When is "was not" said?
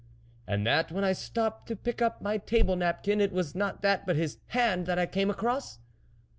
3.31-3.83